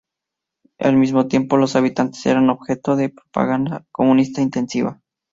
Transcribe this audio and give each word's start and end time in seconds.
Al 0.79 0.95
mismo 0.97 1.27
tiempo, 1.27 1.57
los 1.57 1.75
habitantes 1.75 2.25
eran 2.25 2.49
objeto 2.49 2.95
de 2.95 3.09
propaganda 3.13 3.85
comunista 3.91 4.41
intensiva. 4.41 4.99